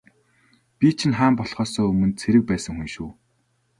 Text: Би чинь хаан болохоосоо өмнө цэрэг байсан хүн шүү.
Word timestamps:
Би 0.77 0.87
чинь 0.99 1.15
хаан 1.19 1.33
болохоосоо 1.37 1.85
өмнө 1.91 2.17
цэрэг 2.21 2.43
байсан 2.49 2.73
хүн 2.75 2.89
шүү. 2.93 3.09